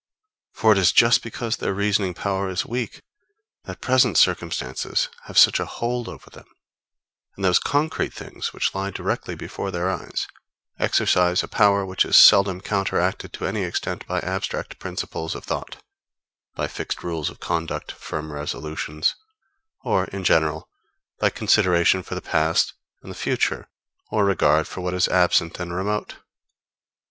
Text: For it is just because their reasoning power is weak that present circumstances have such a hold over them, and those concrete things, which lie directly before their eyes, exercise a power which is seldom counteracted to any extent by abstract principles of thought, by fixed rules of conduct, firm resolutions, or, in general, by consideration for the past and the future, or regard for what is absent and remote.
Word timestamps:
For 0.53 0.71
it 0.71 0.79
is 0.79 0.91
just 0.91 1.21
because 1.21 1.57
their 1.57 1.75
reasoning 1.75 2.15
power 2.15 2.49
is 2.49 2.65
weak 2.65 3.01
that 3.65 3.81
present 3.81 4.17
circumstances 4.17 5.09
have 5.25 5.37
such 5.37 5.59
a 5.59 5.65
hold 5.67 6.09
over 6.09 6.27
them, 6.31 6.47
and 7.35 7.45
those 7.45 7.59
concrete 7.59 8.11
things, 8.11 8.51
which 8.51 8.73
lie 8.73 8.89
directly 8.89 9.35
before 9.35 9.69
their 9.69 9.91
eyes, 9.91 10.25
exercise 10.79 11.43
a 11.43 11.47
power 11.47 11.85
which 11.85 12.03
is 12.03 12.17
seldom 12.17 12.61
counteracted 12.61 13.31
to 13.33 13.45
any 13.45 13.61
extent 13.61 14.03
by 14.07 14.17
abstract 14.21 14.79
principles 14.79 15.35
of 15.35 15.43
thought, 15.45 15.77
by 16.55 16.67
fixed 16.67 17.03
rules 17.03 17.29
of 17.29 17.39
conduct, 17.39 17.91
firm 17.91 18.31
resolutions, 18.33 19.13
or, 19.83 20.05
in 20.05 20.23
general, 20.23 20.67
by 21.19 21.29
consideration 21.29 22.01
for 22.01 22.15
the 22.15 22.23
past 22.23 22.73
and 23.03 23.11
the 23.11 23.15
future, 23.15 23.69
or 24.09 24.25
regard 24.25 24.67
for 24.67 24.81
what 24.81 24.95
is 24.95 25.07
absent 25.09 25.59
and 25.59 25.75
remote. 25.75 26.15